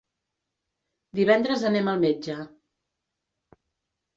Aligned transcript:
Divendres 1.19 1.65
anem 1.71 1.91
al 1.93 2.01
metge. 2.07 2.39